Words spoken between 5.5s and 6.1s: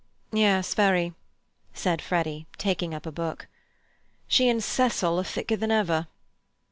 than ever."